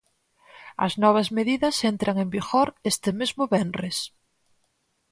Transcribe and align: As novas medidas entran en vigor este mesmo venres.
As 0.85 0.93
novas 1.03 1.27
medidas 1.37 1.75
entran 1.91 2.15
en 2.23 2.29
vigor 2.35 2.67
este 2.91 3.09
mesmo 3.19 3.43
venres. 3.53 3.97